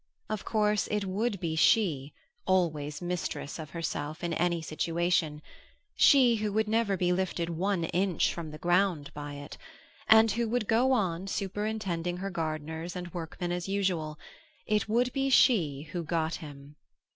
Of 0.31 0.43
course, 0.45 0.87
it 0.89 1.05
would 1.05 1.39
be 1.39 1.55
she, 1.55 2.11
always 2.47 3.03
mistress 3.03 3.59
of 3.59 3.69
herself 3.69 4.23
in 4.23 4.33
any 4.33 4.59
situation, 4.63 5.43
she, 5.95 6.37
who 6.37 6.51
would 6.53 6.67
never 6.67 6.97
be 6.97 7.13
lifted 7.13 7.51
one 7.51 7.83
inch 7.83 8.33
from 8.33 8.49
the 8.49 8.57
ground 8.57 9.13
by 9.13 9.35
it, 9.35 9.59
and 10.07 10.31
who 10.31 10.49
would 10.49 10.67
go 10.67 10.91
on 10.91 11.27
superintending 11.27 12.17
her 12.17 12.31
gardeners 12.31 12.95
and 12.95 13.13
workmen 13.13 13.51
as 13.51 13.69
usual 13.69 14.17
it 14.65 14.89
would 14.89 15.13
be 15.13 15.29
she 15.29 15.83
who 15.91 16.01
got 16.03 16.33
him. 16.37 16.77